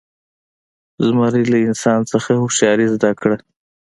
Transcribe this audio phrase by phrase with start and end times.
[1.05, 3.37] زمري له انسان څخه هوښیاري زده کړه.